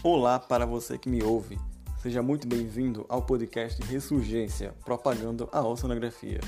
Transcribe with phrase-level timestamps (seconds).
[0.00, 1.58] Olá para você que me ouve.
[2.00, 6.38] Seja muito bem-vindo ao podcast Ressurgência, propagando a oceanografia.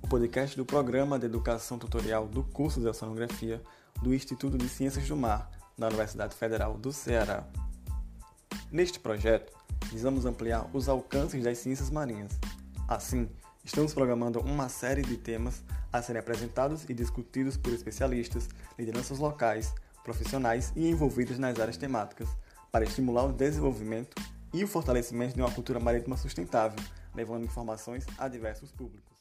[0.00, 3.60] O podcast do programa de educação tutorial do curso de oceanografia
[4.00, 7.44] do Instituto de Ciências do Mar, da Universidade Federal do Ceará.
[8.70, 9.52] Neste projeto,
[9.90, 12.38] visamos ampliar os alcances das ciências marinhas.
[12.86, 13.28] Assim,
[13.64, 19.74] estamos programando uma série de temas a serem apresentados e discutidos por especialistas, lideranças locais,
[20.04, 22.28] profissionais e envolvidos nas áreas temáticas
[22.74, 24.20] para estimular o desenvolvimento
[24.52, 26.76] e o fortalecimento de uma cultura marítima sustentável,
[27.14, 29.14] levando informações a diversos públicos.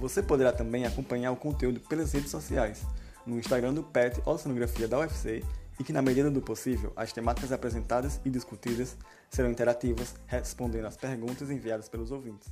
[0.00, 2.84] Você poderá também acompanhar o conteúdo pelas redes sociais,
[3.24, 5.44] no Instagram do PET Oceanografia da UFC
[5.78, 8.96] e que, na medida do possível, as temáticas apresentadas e discutidas
[9.30, 12.48] serão interativas, respondendo às perguntas enviadas pelos ouvintes.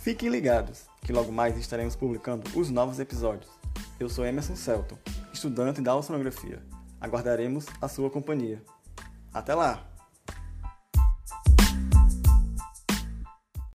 [0.00, 3.50] Fiquem ligados, que logo mais estaremos publicando os novos episódios.
[3.98, 4.98] Eu sou Emerson Celton,
[5.32, 6.62] estudante da oceanografia.
[7.00, 8.62] Aguardaremos a sua companhia.
[9.32, 9.80] Até lá!